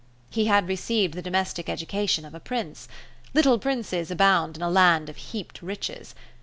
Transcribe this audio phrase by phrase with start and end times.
[0.31, 2.87] He had received the domestic education of a prince.
[3.35, 6.15] Little princes abound in a land of heaped riches.